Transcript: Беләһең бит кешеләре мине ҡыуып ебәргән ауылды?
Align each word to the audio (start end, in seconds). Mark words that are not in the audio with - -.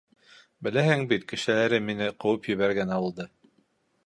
Беләһең 0.67 1.03
бит 1.11 1.27
кешеләре 1.33 1.83
мине 1.91 2.09
ҡыуып 2.25 2.53
ебәргән 2.55 2.97
ауылды? 2.97 3.33